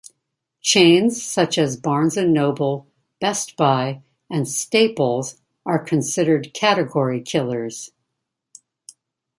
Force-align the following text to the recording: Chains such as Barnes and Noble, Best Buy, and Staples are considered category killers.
Chains 0.61 1.23
such 1.23 1.59
as 1.59 1.77
Barnes 1.77 2.17
and 2.17 2.33
Noble, 2.33 2.87
Best 3.19 3.55
Buy, 3.55 4.01
and 4.31 4.47
Staples 4.47 5.39
are 5.63 5.77
considered 5.77 6.55
category 6.55 7.21
killers. 7.21 7.91